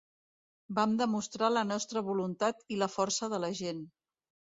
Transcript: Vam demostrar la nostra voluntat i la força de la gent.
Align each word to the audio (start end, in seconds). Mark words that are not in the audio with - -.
Vam 0.77 0.93
demostrar 1.01 1.49
la 1.51 1.63
nostra 1.71 2.03
voluntat 2.07 2.65
i 2.77 2.79
la 2.85 2.87
força 2.95 3.31
de 3.35 3.41
la 3.45 3.53
gent. 3.61 3.85